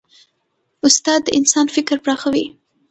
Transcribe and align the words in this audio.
استاد 0.87 1.21
د 1.25 1.29
انسان 1.39 1.65
فکر 1.75 1.95
پراخوي. 2.03 2.45